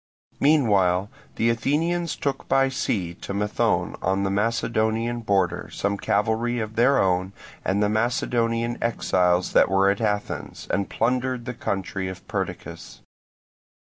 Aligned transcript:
Meanwhile 0.39 1.11
the 1.35 1.51
Athenians 1.51 2.15
took 2.15 2.47
by 2.47 2.69
sea 2.69 3.13
to 3.21 3.35
Methone 3.35 3.95
on 4.01 4.23
the 4.23 4.31
Macedonian 4.31 5.19
border 5.19 5.69
some 5.71 5.95
cavalry 5.95 6.59
of 6.59 6.75
their 6.75 6.97
own 6.97 7.33
and 7.63 7.83
the 7.83 7.87
Macedonian 7.87 8.79
exiles 8.81 9.53
that 9.53 9.69
were 9.69 9.91
at 9.91 10.01
Athens, 10.01 10.65
and 10.71 10.89
plundered 10.89 11.45
the 11.45 11.53
country 11.53 12.07
of 12.07 12.27
Perdiccas. 12.27 13.01